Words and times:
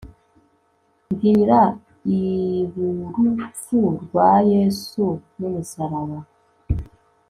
mbwira 1.09 1.59
ib'urupfu 2.19 3.79
rwa 4.03 4.29
yesu 4.51 5.05
n'umusaraba 5.37 6.19